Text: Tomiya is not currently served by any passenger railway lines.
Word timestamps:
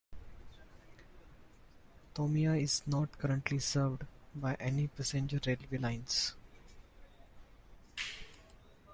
Tomiya 2.15 2.59
is 2.59 2.81
not 2.87 3.15
currently 3.19 3.59
served 3.59 4.07
by 4.33 4.55
any 4.55 4.87
passenger 4.87 5.39
railway 5.45 5.77
lines. 5.77 6.33